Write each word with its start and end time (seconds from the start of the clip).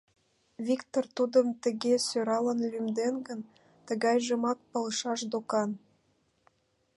—Виктыр 0.65 1.05
тудым 1.17 1.47
тыге 1.63 1.93
сӧралын 2.07 2.59
лӱмден 2.71 3.15
гын, 3.27 3.39
тыгайжымак 3.87 4.59
палышаш 4.71 5.19
докан. 5.31 5.69